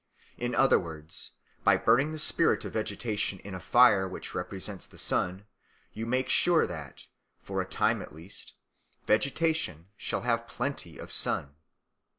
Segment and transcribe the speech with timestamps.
[0.35, 4.97] In other words, by burning the spirit of vegetation in a fire which represents the
[4.97, 5.45] sun,
[5.93, 7.05] you make sure that,
[7.43, 8.55] for a time at least,
[9.05, 11.53] vegetation shall have plenty of sun.